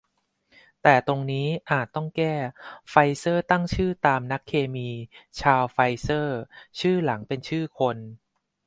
[0.81, 2.33] แต่ตรงนี้อาจต้องแก้
[2.89, 4.89] "ไฟเซอร์ตั้งชื่อตาม นักเคมี
[5.39, 6.39] ชารล์ ไฟเซอร์"
[6.79, 7.97] ชื่อหลังเป็นชื่อคน